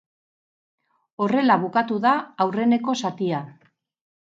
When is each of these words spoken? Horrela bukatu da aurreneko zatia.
Horrela 1.25 1.59
bukatu 1.65 1.99
da 2.07 2.15
aurreneko 2.47 2.99
zatia. 3.05 3.45